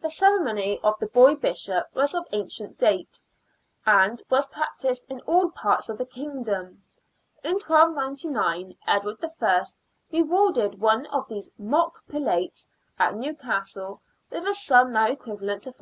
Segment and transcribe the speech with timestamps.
[0.00, 3.20] The ceremony of the boy bishop was of ancient date,
[3.84, 6.82] and was practised in all parts of the kingdom.
[7.44, 9.64] In 1299 Edward I.
[10.10, 15.72] rewarded one of these mock prelates at New castle with a sum now equivalent to
[15.72, 15.78] £40.